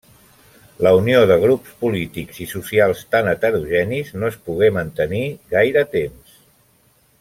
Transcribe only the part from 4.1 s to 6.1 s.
no es pogué mantenir gaire